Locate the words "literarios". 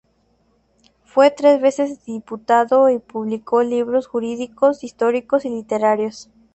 5.49-6.31